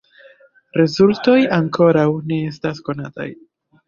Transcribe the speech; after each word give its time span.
Rezultoj 0.79 1.35
ankoraŭ 1.57 2.05
ne 2.31 2.39
estas 2.53 2.81
konataj. 2.89 3.29